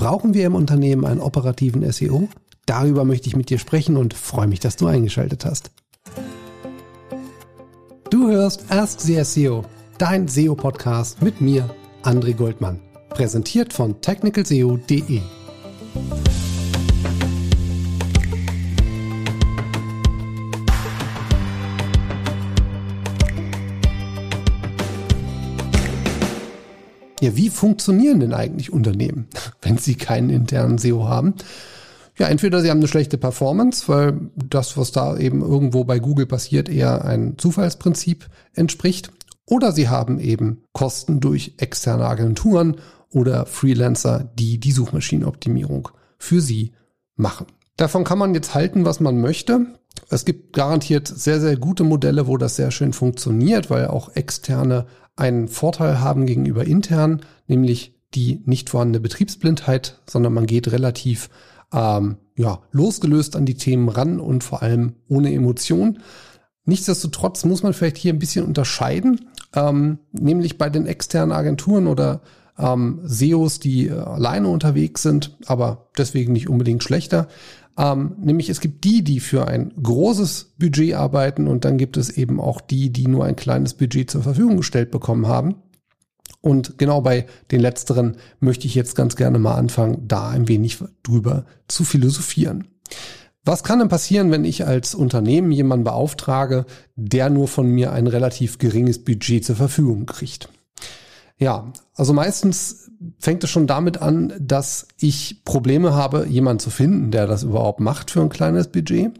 [0.00, 2.30] Brauchen wir im Unternehmen einen operativen SEO?
[2.64, 5.72] Darüber möchte ich mit dir sprechen und freue mich, dass du eingeschaltet hast.
[8.08, 9.66] Du hörst Ask the SEO,
[9.98, 11.68] dein SEO-Podcast mit mir,
[12.02, 12.80] André Goldmann.
[13.10, 15.20] Präsentiert von technicalseo.de.
[27.20, 29.28] Ja, wie funktionieren denn eigentlich Unternehmen,
[29.62, 31.34] wenn sie keinen internen SEO haben?
[32.18, 36.26] Ja, entweder sie haben eine schlechte Performance, weil das, was da eben irgendwo bei Google
[36.26, 39.10] passiert, eher ein Zufallsprinzip entspricht,
[39.46, 42.76] oder sie haben eben Kosten durch externe Agenturen
[43.10, 46.72] oder Freelancer, die die Suchmaschinenoptimierung für sie
[47.16, 47.46] machen.
[47.76, 49.66] Davon kann man jetzt halten, was man möchte.
[50.08, 54.86] Es gibt garantiert sehr, sehr gute Modelle, wo das sehr schön funktioniert, weil auch externe
[55.16, 61.30] einen Vorteil haben gegenüber intern, nämlich die nicht vorhandene Betriebsblindheit, sondern man geht relativ
[61.72, 66.00] ähm, ja, losgelöst an die Themen ran und vor allem ohne Emotion.
[66.64, 72.20] Nichtsdestotrotz muss man vielleicht hier ein bisschen unterscheiden, ähm, nämlich bei den externen Agenturen oder
[72.58, 77.28] ähm, SEOs, die äh, alleine unterwegs sind, aber deswegen nicht unbedingt schlechter.
[77.78, 82.10] Ähm, nämlich es gibt die, die für ein großes Budget arbeiten und dann gibt es
[82.10, 85.56] eben auch die, die nur ein kleines Budget zur Verfügung gestellt bekommen haben.
[86.42, 90.78] Und genau bei den letzteren möchte ich jetzt ganz gerne mal anfangen, da ein wenig
[91.02, 92.68] drüber zu philosophieren.
[93.44, 98.06] Was kann denn passieren, wenn ich als Unternehmen jemanden beauftrage, der nur von mir ein
[98.06, 100.48] relativ geringes Budget zur Verfügung kriegt?
[101.40, 107.10] Ja, also meistens fängt es schon damit an, dass ich Probleme habe, jemanden zu finden,
[107.10, 109.12] der das überhaupt macht für ein kleines Budget,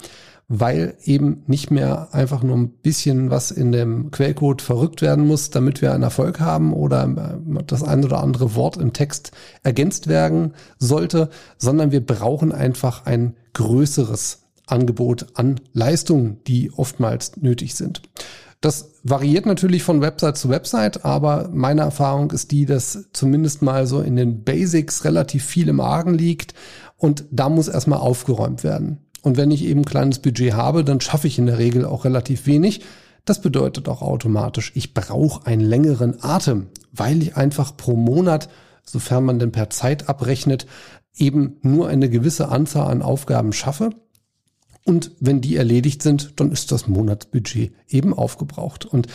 [0.47, 5.49] weil eben nicht mehr einfach nur ein bisschen was in dem Quellcode verrückt werden muss,
[5.49, 9.33] damit wir einen Erfolg haben oder äh, das ein oder andere Wort im Text
[9.63, 17.75] ergänzt werden sollte, sondern wir brauchen einfach ein größeres Angebot an Leistungen, die oftmals nötig
[17.75, 18.03] sind.
[18.61, 23.87] Das variiert natürlich von Website zu Website, aber meine Erfahrung ist die, dass zumindest mal
[23.87, 26.53] so in den Basics relativ viel im Argen liegt
[26.99, 28.99] und da muss erstmal aufgeräumt werden.
[29.23, 32.05] Und wenn ich eben ein kleines Budget habe, dann schaffe ich in der Regel auch
[32.05, 32.83] relativ wenig.
[33.25, 38.51] Das bedeutet auch automatisch, ich brauche einen längeren Atem, weil ich einfach pro Monat,
[38.85, 40.67] sofern man denn per Zeit abrechnet,
[41.17, 43.91] eben nur eine gewisse Anzahl an Aufgaben schaffe
[44.91, 48.85] und wenn die erledigt sind, dann ist das Monatsbudget eben aufgebraucht.
[48.85, 49.07] Und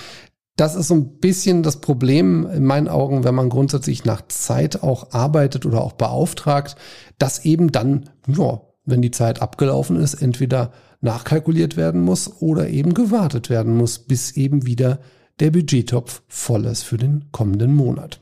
[0.55, 4.83] das ist so ein bisschen das Problem in meinen Augen, wenn man grundsätzlich nach Zeit
[4.83, 6.77] auch arbeitet oder auch beauftragt,
[7.17, 10.71] dass eben dann, ja, wenn die Zeit abgelaufen ist, entweder
[11.01, 14.99] nachkalkuliert werden muss oder eben gewartet werden muss, bis eben wieder
[15.41, 18.21] der Budgettopf voll ist für den kommenden Monat.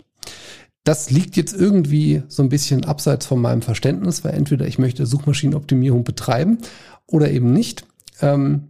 [0.83, 5.05] Das liegt jetzt irgendwie so ein bisschen abseits von meinem Verständnis, weil entweder ich möchte
[5.05, 6.57] Suchmaschinenoptimierung betreiben
[7.07, 7.85] oder eben nicht.
[8.21, 8.69] Ähm,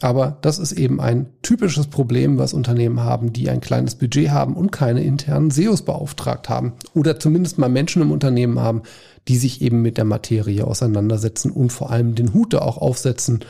[0.00, 4.56] aber das ist eben ein typisches Problem, was Unternehmen haben, die ein kleines Budget haben
[4.56, 6.72] und keine internen SEOs beauftragt haben.
[6.94, 8.82] Oder zumindest mal Menschen im Unternehmen haben,
[9.28, 13.40] die sich eben mit der Materie auseinandersetzen und vor allem den Hut da auch aufsetzen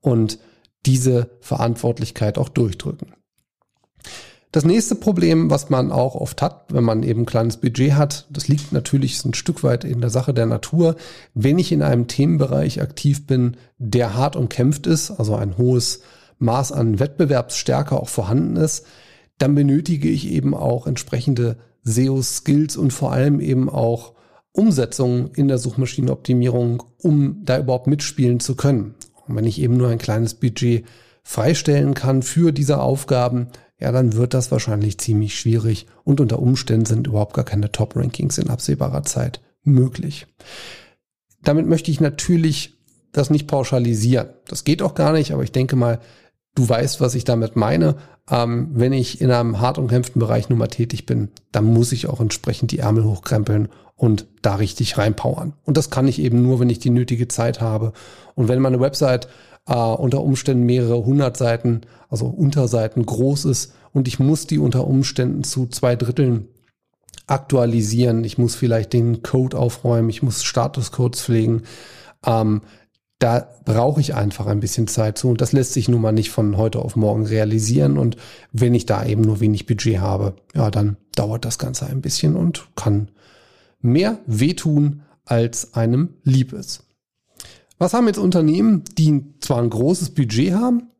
[0.00, 0.40] und
[0.84, 3.12] diese Verantwortlichkeit auch durchdrücken.
[4.52, 8.26] Das nächste Problem, was man auch oft hat, wenn man eben ein kleines Budget hat,
[8.30, 10.96] das liegt natürlich ein Stück weit in der Sache der Natur.
[11.34, 16.00] Wenn ich in einem Themenbereich aktiv bin, der hart umkämpft ist, also ein hohes
[16.40, 18.86] Maß an Wettbewerbsstärke auch vorhanden ist,
[19.38, 24.14] dann benötige ich eben auch entsprechende SEO-Skills und vor allem eben auch
[24.52, 28.96] Umsetzungen in der Suchmaschinenoptimierung, um da überhaupt mitspielen zu können.
[29.28, 30.84] Und wenn ich eben nur ein kleines Budget
[31.22, 33.48] freistellen kann für diese Aufgaben,
[33.80, 38.38] ja, dann wird das wahrscheinlich ziemlich schwierig und unter Umständen sind überhaupt gar keine Top-Rankings
[38.38, 40.26] in absehbarer Zeit möglich.
[41.42, 42.78] Damit möchte ich natürlich
[43.12, 44.28] das nicht pauschalisieren.
[44.46, 46.00] Das geht auch gar nicht, aber ich denke mal,
[46.54, 47.96] du weißt, was ich damit meine.
[48.30, 52.06] Ähm, wenn ich in einem hart umkämpften Bereich nun mal tätig bin, dann muss ich
[52.06, 55.54] auch entsprechend die Ärmel hochkrempeln und da richtig reinpowern.
[55.64, 57.92] Und das kann ich eben nur, wenn ich die nötige Zeit habe.
[58.34, 59.28] Und wenn meine Website
[59.70, 64.86] äh, unter Umständen mehrere hundert Seiten, also Unterseiten groß ist und ich muss die unter
[64.86, 66.48] Umständen zu zwei Dritteln
[67.26, 68.24] aktualisieren.
[68.24, 71.62] Ich muss vielleicht den Code aufräumen, ich muss Statuscodes pflegen.
[72.26, 72.62] Ähm,
[73.20, 76.30] da brauche ich einfach ein bisschen Zeit zu und das lässt sich nun mal nicht
[76.30, 78.16] von heute auf morgen realisieren und
[78.50, 82.34] wenn ich da eben nur wenig Budget habe, ja, dann dauert das Ganze ein bisschen
[82.34, 83.10] und kann
[83.80, 86.89] mehr wehtun, als einem lieb ist.
[87.80, 90.90] Was haben jetzt Unternehmen, die zwar ein großes Budget haben,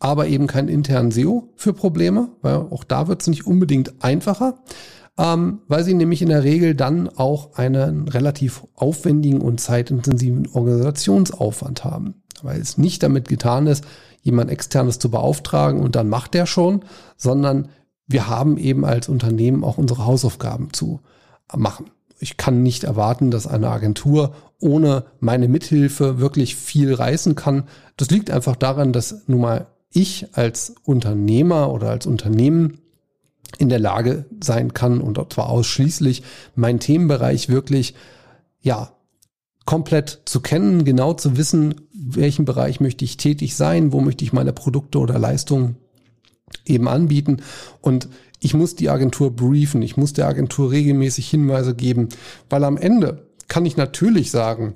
[0.00, 4.58] aber eben keinen internen SEO für Probleme, weil auch da wird es nicht unbedingt einfacher.
[5.18, 11.84] ähm, weil sie nämlich in der Regel dann auch einen relativ aufwendigen und zeitintensiven Organisationsaufwand
[11.84, 12.22] haben.
[12.42, 13.84] Weil es nicht damit getan ist,
[14.22, 16.86] jemand externes zu beauftragen und dann macht der schon,
[17.18, 17.68] sondern
[18.06, 21.00] wir haben eben als Unternehmen auch unsere Hausaufgaben zu
[21.54, 21.90] machen.
[22.22, 27.64] Ich kann nicht erwarten, dass eine Agentur ohne meine Mithilfe wirklich viel reißen kann.
[27.96, 32.78] Das liegt einfach daran, dass nun mal ich als Unternehmer oder als Unternehmen
[33.58, 36.22] in der Lage sein kann und zwar ausschließlich
[36.54, 37.94] meinen Themenbereich wirklich,
[38.60, 38.92] ja,
[39.64, 44.32] komplett zu kennen, genau zu wissen, welchen Bereich möchte ich tätig sein, wo möchte ich
[44.32, 45.76] meine Produkte oder Leistungen
[46.64, 47.42] eben anbieten
[47.80, 48.08] und
[48.42, 52.08] ich muss die Agentur briefen, ich muss der Agentur regelmäßig Hinweise geben,
[52.50, 54.74] weil am Ende kann ich natürlich sagen,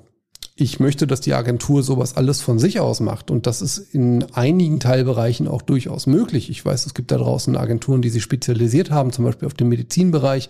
[0.55, 3.29] ich möchte, dass die Agentur sowas alles von sich aus macht.
[3.29, 6.49] Und das ist in einigen Teilbereichen auch durchaus möglich.
[6.49, 9.69] Ich weiß, es gibt da draußen Agenturen, die sich spezialisiert haben, zum Beispiel auf den
[9.69, 10.49] Medizinbereich.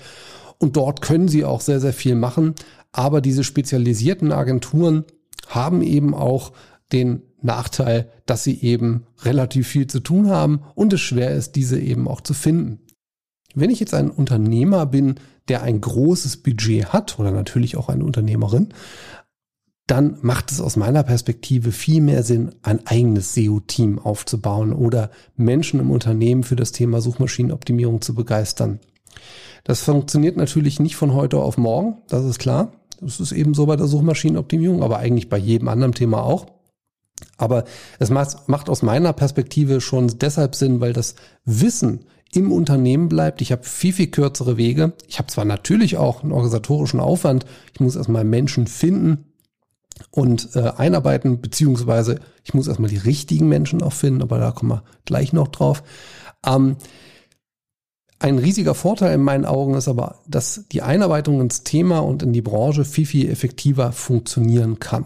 [0.60, 2.56] Und dort können sie auch sehr, sehr viel machen.
[2.94, 5.04] Aber diese spezialisierten Agenturen
[5.48, 6.54] haben eben auch
[6.94, 11.80] den Nachteil, dass sie eben relativ viel zu tun haben und es schwer ist, diese
[11.80, 12.80] eben auch zu finden.
[13.56, 15.16] Wenn ich jetzt ein Unternehmer bin,
[15.48, 18.70] der ein großes Budget hat oder natürlich auch eine Unternehmerin,
[19.88, 25.80] dann macht es aus meiner Perspektive viel mehr Sinn, ein eigenes SEO-Team aufzubauen oder Menschen
[25.80, 28.82] im Unternehmen für das Thema Suchmaschinenoptimierung zu begeistern.
[29.64, 32.74] Das funktioniert natürlich nicht von heute auf morgen, das ist klar.
[33.00, 36.48] Das ist eben so bei der Suchmaschinenoptimierung, aber eigentlich bei jedem anderen Thema auch.
[37.38, 37.64] Aber
[38.00, 41.16] es macht aus meiner Perspektive schon deshalb Sinn, weil das
[41.46, 43.42] Wissen im Unternehmen bleibt.
[43.42, 44.94] Ich habe viel, viel kürzere Wege.
[45.08, 47.46] Ich habe zwar natürlich auch einen organisatorischen Aufwand.
[47.74, 49.28] Ich muss erstmal Menschen finden,
[50.12, 54.72] und äh, einarbeiten, beziehungsweise ich muss erstmal die richtigen Menschen auch finden, aber da kommen
[54.72, 55.84] wir gleich noch drauf.
[56.46, 56.78] Ähm,
[58.20, 62.34] ein riesiger Vorteil in meinen Augen ist aber, dass die Einarbeitung ins Thema und in
[62.34, 65.06] die Branche viel, viel effektiver funktionieren kann.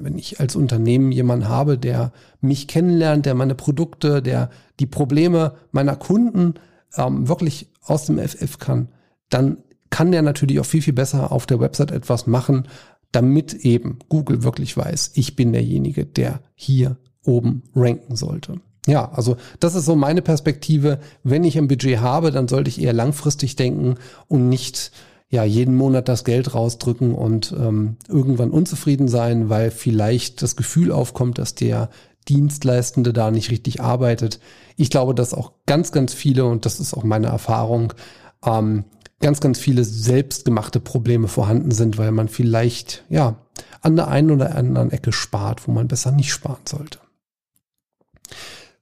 [0.00, 5.54] Wenn ich als Unternehmen jemanden habe, der mich kennenlernt, der meine Produkte, der die Probleme
[5.72, 6.54] meiner Kunden
[6.96, 8.88] ähm, wirklich aus dem FF kann,
[9.28, 9.58] dann
[9.90, 12.68] kann der natürlich auch viel, viel besser auf der Website etwas machen,
[13.12, 18.60] damit eben Google wirklich weiß, ich bin derjenige, der hier oben ranken sollte.
[18.86, 21.00] Ja, also das ist so meine Perspektive.
[21.22, 23.96] Wenn ich ein Budget habe, dann sollte ich eher langfristig denken
[24.26, 24.92] und nicht
[25.30, 30.90] ja jeden Monat das Geld rausdrücken und ähm, irgendwann unzufrieden sein, weil vielleicht das Gefühl
[30.92, 31.88] aufkommt, dass der
[32.28, 34.40] Dienstleistende da nicht richtig arbeitet.
[34.76, 37.92] Ich glaube, dass auch ganz, ganz viele, und das ist auch meine Erfahrung,
[38.44, 38.84] ähm,
[39.20, 43.36] ganz, ganz viele selbstgemachte Probleme vorhanden sind, weil man vielleicht, ja,
[43.82, 46.98] an der einen oder anderen Ecke spart, wo man besser nicht sparen sollte.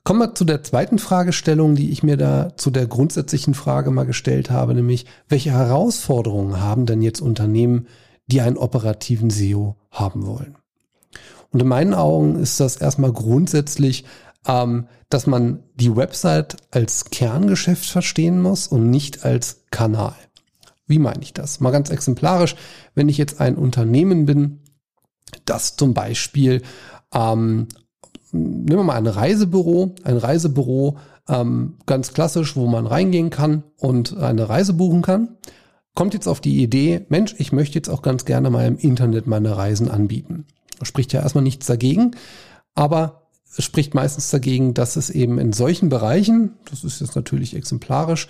[0.08, 4.06] Kommen wir zu der zweiten Fragestellung, die ich mir da zu der grundsätzlichen Frage mal
[4.06, 7.88] gestellt habe, nämlich welche Herausforderungen haben denn jetzt Unternehmen,
[8.26, 10.56] die einen operativen SEO haben wollen?
[11.50, 14.06] Und in meinen Augen ist das erstmal grundsätzlich,
[14.46, 20.16] ähm, dass man die Website als Kerngeschäft verstehen muss und nicht als Kanal.
[20.86, 21.60] Wie meine ich das?
[21.60, 22.56] Mal ganz exemplarisch,
[22.94, 24.60] wenn ich jetzt ein Unternehmen bin,
[25.44, 26.62] das zum Beispiel,
[27.12, 27.68] ähm,
[28.32, 30.98] nehmen wir mal ein Reisebüro, ein Reisebüro,
[31.28, 35.36] ähm, ganz klassisch, wo man reingehen kann und eine Reise buchen kann,
[35.94, 39.26] kommt jetzt auf die Idee, Mensch, ich möchte jetzt auch ganz gerne mal im Internet
[39.26, 40.46] meine Reisen anbieten.
[40.82, 42.12] Spricht ja erstmal nichts dagegen,
[42.74, 47.56] aber es spricht meistens dagegen, dass es eben in solchen Bereichen, das ist jetzt natürlich
[47.56, 48.28] exemplarisch,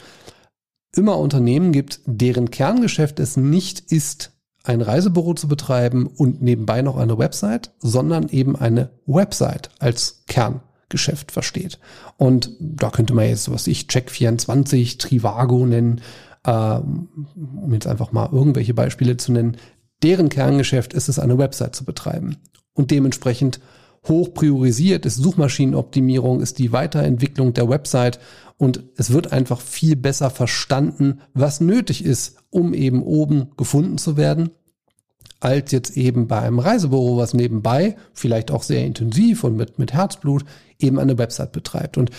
[0.97, 4.33] immer Unternehmen gibt, deren Kerngeschäft es nicht ist,
[4.69, 11.33] ein Reisebüro zu betreiben und nebenbei noch eine Website, sondern eben eine Website als Kerngeschäft
[11.33, 11.79] versteht.
[12.17, 16.03] Und da könnte man jetzt, was ich, Check24, Trivago nennen,
[16.45, 19.57] äh, um jetzt einfach mal irgendwelche Beispiele zu nennen.
[20.03, 22.37] Deren Kerngeschäft ist es, eine Website zu betreiben.
[22.75, 23.61] Und dementsprechend
[24.07, 28.21] hoch priorisiert ist Suchmaschinenoptimierung, ist die Weiterentwicklung der Website
[28.59, 34.17] und es wird einfach viel besser verstanden, was nötig ist, um eben oben gefunden zu
[34.17, 34.51] werden,
[35.41, 39.93] als jetzt eben bei einem Reisebüro, was nebenbei, vielleicht auch sehr intensiv und mit, mit
[39.93, 40.45] Herzblut,
[40.79, 41.97] eben eine Website betreibt.
[41.97, 42.11] Und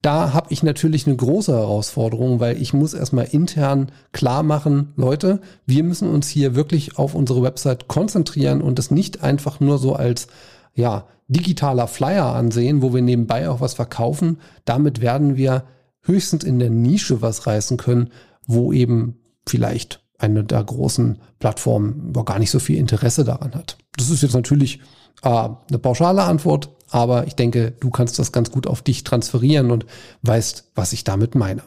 [0.00, 5.40] da habe ich natürlich eine große Herausforderung, weil ich muss erstmal intern klar machen, Leute,
[5.66, 9.94] wir müssen uns hier wirklich auf unsere Website konzentrieren und es nicht einfach nur so
[9.94, 10.28] als
[10.74, 14.38] ja, digitaler Flyer ansehen, wo wir nebenbei auch was verkaufen.
[14.64, 15.64] Damit werden wir
[16.02, 18.10] höchstens in der Nische was reißen können,
[18.46, 23.78] wo eben vielleicht eine der großen Plattformen gar nicht so viel Interesse daran hat.
[23.96, 24.80] Das ist jetzt natürlich
[25.22, 29.70] äh, eine pauschale Antwort, aber ich denke, du kannst das ganz gut auf dich transferieren
[29.70, 29.86] und
[30.22, 31.62] weißt, was ich damit meine.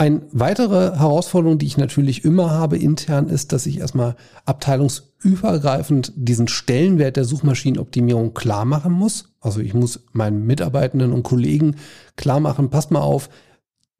[0.00, 4.14] Eine weitere Herausforderung, die ich natürlich immer habe intern, ist, dass ich erstmal
[4.44, 9.30] abteilungsübergreifend diesen Stellenwert der Suchmaschinenoptimierung klar machen muss.
[9.40, 11.74] Also ich muss meinen Mitarbeitenden und Kollegen
[12.14, 13.28] klar machen, passt mal auf,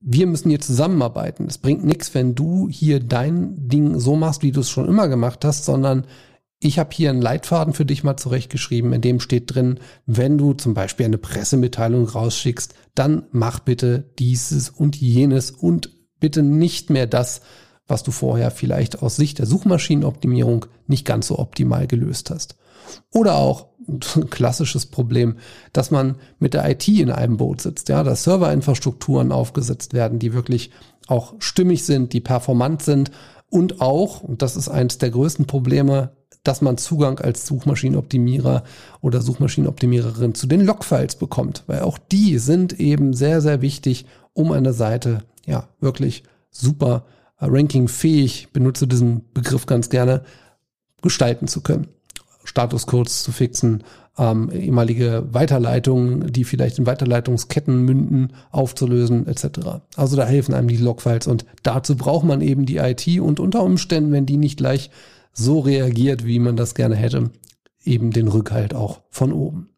[0.01, 1.47] wir müssen hier zusammenarbeiten.
[1.47, 5.09] Es bringt nichts, wenn du hier dein Ding so machst, wie du es schon immer
[5.09, 6.07] gemacht hast, sondern
[6.61, 10.55] ich habe hier einen Leitfaden für dich mal zurechtgeschrieben, in dem steht drin, wenn du
[10.55, 17.07] zum Beispiel eine Pressemitteilung rausschickst, dann mach bitte dieses und jenes und bitte nicht mehr
[17.07, 17.43] das,
[17.87, 22.57] was du vorher vielleicht aus Sicht der Suchmaschinenoptimierung nicht ganz so optimal gelöst hast.
[23.13, 23.69] Oder auch
[24.31, 25.37] klassisches Problem,
[25.73, 30.33] dass man mit der IT in einem Boot sitzt, ja, dass Serverinfrastrukturen aufgesetzt werden, die
[30.33, 30.71] wirklich
[31.07, 33.11] auch stimmig sind, die performant sind
[33.51, 36.11] und auch, und das ist eines der größten Probleme,
[36.45, 38.63] dass man Zugang als Suchmaschinenoptimierer
[39.01, 44.53] oder Suchmaschinenoptimiererin zu den Logfiles bekommt, weil auch die sind eben sehr, sehr wichtig, um
[44.53, 47.07] eine Seite ja wirklich super
[47.39, 50.23] äh, rankingfähig, benutze diesen Begriff ganz gerne,
[51.03, 51.89] gestalten zu können.
[52.49, 53.85] Statuscodes zu fixen,
[54.17, 59.83] ähm, ehemalige Weiterleitungen, die vielleicht in Weiterleitungsketten münden, aufzulösen, etc.
[59.97, 63.63] Also da helfen einem die Logfiles und dazu braucht man eben die IT und unter
[63.63, 64.91] Umständen, wenn die nicht gleich
[65.35, 67.31] so reagiert, wie man das gerne hätte,
[67.85, 69.69] eben den Rückhalt auch von oben.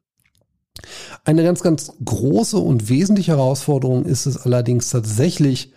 [1.24, 5.72] Eine ganz, ganz große und wesentliche Herausforderung ist es allerdings tatsächlich,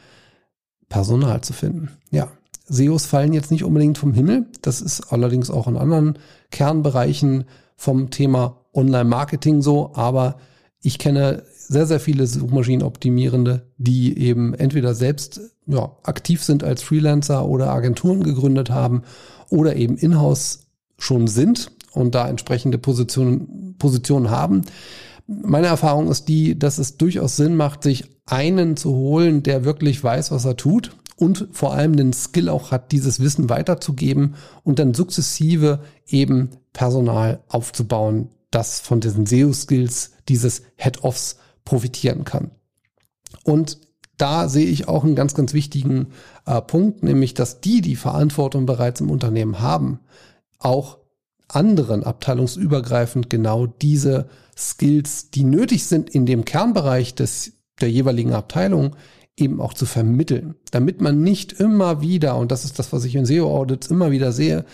[0.89, 1.89] Personal zu finden.
[2.11, 2.31] Ja,
[2.73, 4.47] SEOs fallen jetzt nicht unbedingt vom Himmel.
[4.61, 6.17] Das ist allerdings auch in anderen
[6.51, 9.91] Kernbereichen vom Thema Online-Marketing so.
[9.93, 10.37] Aber
[10.81, 17.45] ich kenne sehr, sehr viele Suchmaschinenoptimierende, die eben entweder selbst ja, aktiv sind als Freelancer
[17.45, 19.03] oder Agenturen gegründet haben
[19.49, 24.63] oder eben in-house schon sind und da entsprechende Positionen, Positionen haben.
[25.27, 30.03] Meine Erfahrung ist die, dass es durchaus Sinn macht, sich einen zu holen, der wirklich
[30.03, 34.79] weiß, was er tut und vor allem den Skill auch hat, dieses Wissen weiterzugeben und
[34.79, 42.51] dann sukzessive eben Personal aufzubauen, das von diesen SEO-Skills dieses Head-Offs profitieren kann.
[43.43, 43.79] Und
[44.17, 46.07] da sehe ich auch einen ganz, ganz wichtigen
[46.45, 49.99] äh, Punkt, nämlich dass die, die Verantwortung bereits im Unternehmen haben,
[50.59, 50.99] auch
[51.47, 54.27] anderen abteilungsübergreifend genau diese
[54.57, 58.95] Skills, die nötig sind in dem Kernbereich des, der jeweiligen Abteilung,
[59.37, 63.15] eben auch zu vermitteln, damit man nicht immer wieder, und das ist das, was ich
[63.15, 64.65] in SEO-Audits immer wieder sehe,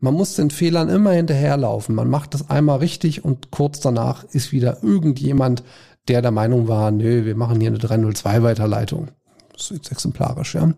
[0.00, 1.94] man muss den Fehlern immer hinterherlaufen.
[1.94, 5.62] Man macht das einmal richtig und kurz danach ist wieder irgendjemand,
[6.08, 9.08] der der Meinung war, nö, wir machen hier eine 302-Weiterleitung.
[9.52, 10.74] Das ist jetzt exemplarisch, ja.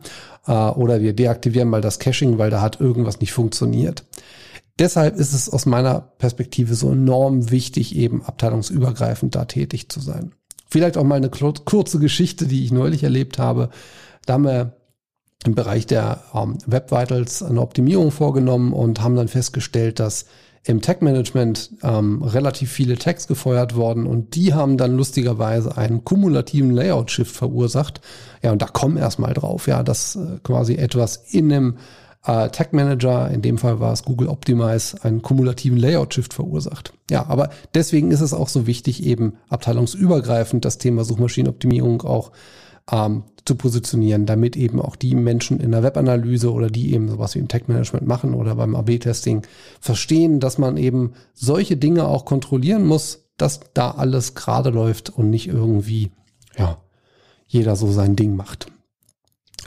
[0.46, 4.04] Äh, oder wir deaktivieren mal das Caching, weil da hat irgendwas nicht funktioniert.
[4.78, 10.34] Deshalb ist es aus meiner Perspektive so enorm wichtig, eben abteilungsübergreifend da tätig zu sein.
[10.76, 13.70] Vielleicht auch mal eine kurze Geschichte, die ich neulich erlebt habe.
[14.26, 14.76] Da haben wir
[15.46, 20.26] im Bereich der ähm, Web Vitals eine Optimierung vorgenommen und haben dann festgestellt, dass
[20.64, 26.72] im Tag-Management ähm, relativ viele Tags gefeuert worden und die haben dann lustigerweise einen kumulativen
[26.72, 28.02] Layout-Shift verursacht.
[28.42, 31.76] Ja, und da kommen erstmal drauf, ja, dass äh, quasi etwas in einem
[32.26, 36.92] äh, Tag Manager, in dem Fall war es Google Optimize, einen kumulativen Layout-Shift verursacht.
[37.10, 42.32] Ja, aber deswegen ist es auch so wichtig, eben abteilungsübergreifend das Thema Suchmaschinenoptimierung auch
[42.90, 47.34] ähm, zu positionieren, damit eben auch die Menschen in der Webanalyse oder die eben sowas
[47.36, 49.42] wie im Tech-Management machen oder beim AB-Testing
[49.80, 55.30] verstehen, dass man eben solche Dinge auch kontrollieren muss, dass da alles gerade läuft und
[55.30, 56.10] nicht irgendwie,
[56.56, 56.78] ja,
[57.46, 58.66] jeder so sein Ding macht.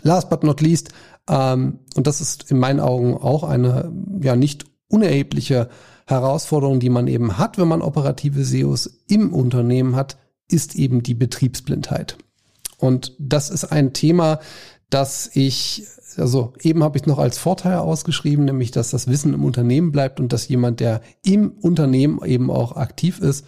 [0.01, 0.89] Last but not least,
[1.29, 5.69] ähm, und das ist in meinen Augen auch eine ja nicht unerhebliche
[6.07, 10.17] Herausforderung, die man eben hat, wenn man operative SEOs im Unternehmen hat,
[10.49, 12.17] ist eben die Betriebsblindheit.
[12.79, 14.39] Und das ist ein Thema,
[14.89, 15.85] das ich,
[16.17, 20.19] also eben habe ich noch als Vorteil ausgeschrieben, nämlich dass das Wissen im Unternehmen bleibt
[20.19, 23.45] und dass jemand, der im Unternehmen eben auch aktiv ist,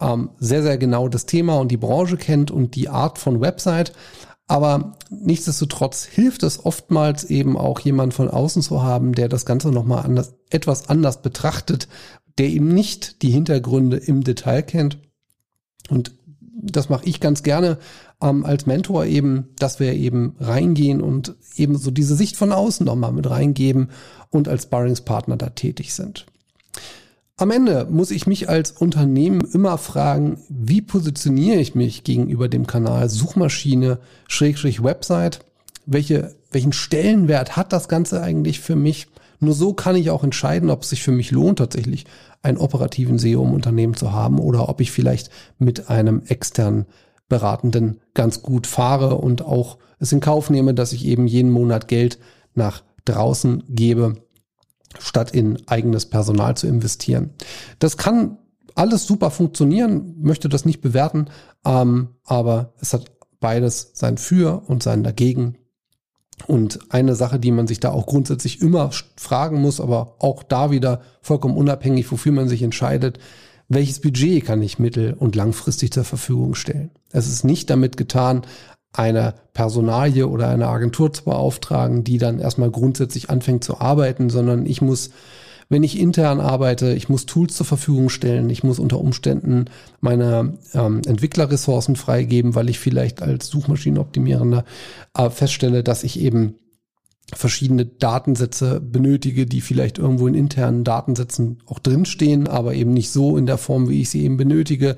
[0.00, 3.92] ähm, sehr, sehr genau das Thema und die Branche kennt und die Art von Website.
[4.46, 9.70] Aber nichtsdestotrotz hilft es oftmals eben auch jemand von außen zu haben, der das Ganze
[9.70, 11.88] nochmal anders, etwas anders betrachtet,
[12.38, 14.98] der eben nicht die Hintergründe im Detail kennt.
[15.88, 16.14] Und
[16.56, 17.78] das mache ich ganz gerne
[18.20, 22.84] ähm, als Mentor eben, dass wir eben reingehen und eben so diese Sicht von außen
[22.84, 23.90] nochmal mit reingeben
[24.30, 26.26] und als Sparringspartner da tätig sind.
[27.36, 32.68] Am Ende muss ich mich als Unternehmen immer fragen, wie positioniere ich mich gegenüber dem
[32.68, 33.98] Kanal Suchmaschine,
[34.28, 35.40] Schrägstrich Website?
[35.84, 39.08] Welche, welchen Stellenwert hat das Ganze eigentlich für mich?
[39.40, 42.06] Nur so kann ich auch entscheiden, ob es sich für mich lohnt, tatsächlich
[42.42, 46.86] einen operativen SEO im Unternehmen zu haben oder ob ich vielleicht mit einem externen
[47.28, 51.88] Beratenden ganz gut fahre und auch es in Kauf nehme, dass ich eben jeden Monat
[51.88, 52.20] Geld
[52.54, 54.22] nach draußen gebe,
[54.98, 57.30] statt in eigenes Personal zu investieren.
[57.78, 58.38] Das kann
[58.74, 61.26] alles super funktionieren, möchte das nicht bewerten,
[61.64, 65.56] ähm, aber es hat beides sein Für und sein Dagegen.
[66.46, 70.70] Und eine Sache, die man sich da auch grundsätzlich immer fragen muss, aber auch da
[70.70, 73.18] wieder vollkommen unabhängig, wofür man sich entscheidet,
[73.68, 76.90] welches Budget kann ich mittel- und langfristig zur Verfügung stellen.
[77.12, 78.42] Es ist nicht damit getan,
[78.94, 84.66] eine Personalie oder eine Agentur zu beauftragen, die dann erstmal grundsätzlich anfängt zu arbeiten, sondern
[84.66, 85.10] ich muss,
[85.68, 89.66] wenn ich intern arbeite, ich muss Tools zur Verfügung stellen, ich muss unter Umständen
[90.00, 94.64] meine ähm, Entwicklerressourcen freigeben, weil ich vielleicht als Suchmaschinenoptimierender
[95.16, 96.54] äh, feststelle, dass ich eben
[97.32, 103.36] verschiedene Datensätze benötige, die vielleicht irgendwo in internen Datensätzen auch drinstehen, aber eben nicht so
[103.36, 104.96] in der Form, wie ich sie eben benötige.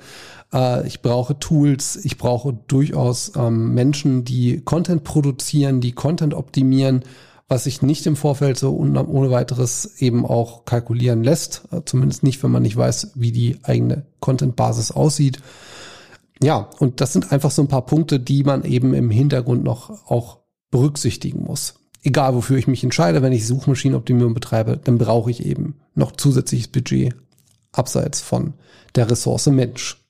[0.53, 7.05] Äh, ich brauche Tools, ich brauche durchaus ähm, Menschen, die Content produzieren, die Content optimieren,
[7.49, 12.43] was sich nicht im Vorfeld so ohne weiteres eben auch kalkulieren lässt, äh, zumindest nicht,
[12.43, 15.39] wenn man nicht weiß, wie die eigene Content-Basis aussieht.
[16.43, 20.11] Ja, und das sind einfach so ein paar Punkte, die man eben im Hintergrund noch
[20.11, 20.41] auch
[20.71, 25.81] berücksichtigen muss egal wofür ich mich entscheide, wenn ich Suchmaschinenoptimierung betreibe, dann brauche ich eben
[25.95, 27.15] noch zusätzliches Budget
[27.73, 28.55] abseits von
[28.95, 30.03] der Ressource Mensch.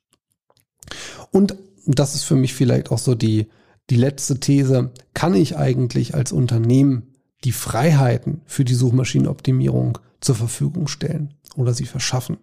[1.32, 3.46] Und das ist für mich vielleicht auch so die,
[3.88, 4.90] die letzte These.
[5.14, 11.86] Kann ich eigentlich als Unternehmen die Freiheiten für die Suchmaschinenoptimierung zur Verfügung stellen oder sie
[11.86, 12.36] verschaffen?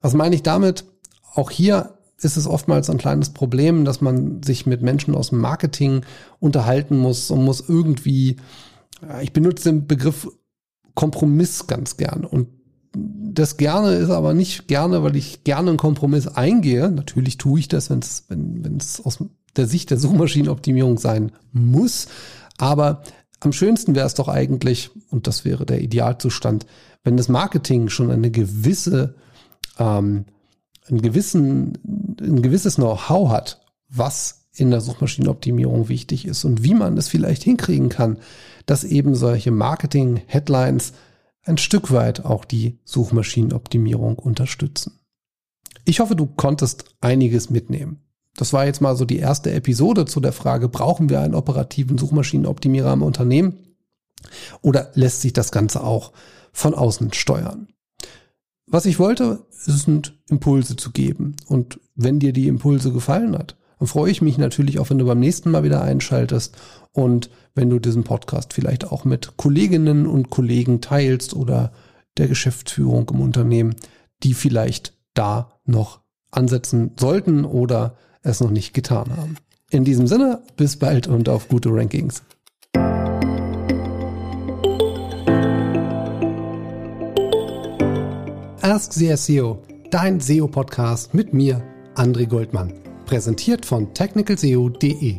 [0.00, 0.84] Was meine ich damit?
[1.34, 5.38] Auch hier ist es oftmals ein kleines Problem, dass man sich mit Menschen aus dem
[5.38, 6.02] Marketing
[6.40, 8.36] unterhalten muss und muss irgendwie
[9.22, 10.28] ich benutze den Begriff
[10.94, 12.24] Kompromiss ganz gern.
[12.24, 12.48] Und
[12.92, 16.90] das gerne ist aber nicht gerne, weil ich gerne einen Kompromiss eingehe.
[16.90, 19.22] Natürlich tue ich das, wenn's, wenn wenn es aus
[19.56, 22.08] der Sicht der Suchmaschinenoptimierung sein muss.
[22.56, 23.02] Aber
[23.40, 26.66] am schönsten wäre es doch eigentlich, und das wäre der Idealzustand,
[27.04, 29.14] wenn das Marketing schon eine gewisse,
[29.78, 30.24] ähm,
[30.88, 31.78] einen gewissen,
[32.20, 37.42] ein gewisses Know-how hat, was in der Suchmaschinenoptimierung wichtig ist und wie man es vielleicht
[37.42, 38.18] hinkriegen kann,
[38.66, 40.92] dass eben solche Marketing-Headlines
[41.44, 44.98] ein Stück weit auch die Suchmaschinenoptimierung unterstützen.
[45.84, 48.00] Ich hoffe, du konntest einiges mitnehmen.
[48.36, 51.98] Das war jetzt mal so die erste Episode zu der Frage, brauchen wir einen operativen
[51.98, 53.58] Suchmaschinenoptimierer im Unternehmen
[54.60, 56.12] oder lässt sich das Ganze auch
[56.52, 57.68] von außen steuern?
[58.70, 61.36] Was ich wollte, sind Impulse zu geben.
[61.46, 65.06] Und wenn dir die Impulse gefallen hat, dann freue ich mich natürlich auch, wenn du
[65.06, 66.56] beim nächsten Mal wieder einschaltest
[66.92, 71.72] und wenn du diesen Podcast vielleicht auch mit Kolleginnen und Kollegen teilst oder
[72.16, 73.76] der Geschäftsführung im Unternehmen,
[74.22, 76.00] die vielleicht da noch
[76.30, 79.36] ansetzen sollten oder es noch nicht getan haben.
[79.70, 82.22] In diesem Sinne, bis bald und auf gute Rankings.
[88.78, 89.60] Ask the SEO,
[89.90, 91.60] dein SEO-Podcast mit mir,
[91.96, 92.72] André Goldmann.
[93.06, 95.16] Präsentiert von technicalseo.de